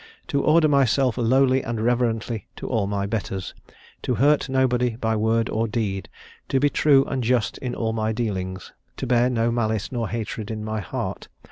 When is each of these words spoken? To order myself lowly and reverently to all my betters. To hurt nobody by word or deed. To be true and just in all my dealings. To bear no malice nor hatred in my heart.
To 0.29 0.41
order 0.43 0.67
myself 0.67 1.15
lowly 1.15 1.61
and 1.61 1.79
reverently 1.79 2.47
to 2.55 2.67
all 2.67 2.87
my 2.87 3.05
betters. 3.05 3.53
To 4.01 4.15
hurt 4.15 4.49
nobody 4.49 4.95
by 4.95 5.15
word 5.15 5.47
or 5.47 5.67
deed. 5.67 6.09
To 6.49 6.59
be 6.59 6.71
true 6.71 7.05
and 7.05 7.23
just 7.23 7.59
in 7.59 7.75
all 7.75 7.93
my 7.93 8.11
dealings. 8.11 8.73
To 8.97 9.05
bear 9.05 9.29
no 9.29 9.51
malice 9.51 9.91
nor 9.91 10.09
hatred 10.09 10.49
in 10.49 10.63
my 10.63 10.79
heart. 10.79 11.27